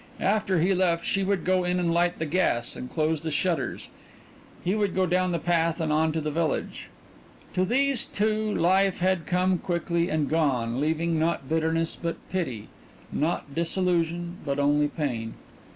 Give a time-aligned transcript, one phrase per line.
[0.19, 3.85] After he left she would go in and light the gas and close the shutters,
[3.85, 6.87] and he would go down the path and on to the village.
[7.53, 12.67] To these two life had come quickly and gone, leaving not bitterness, but pity;
[13.11, 15.35] not disillusion, but only pain.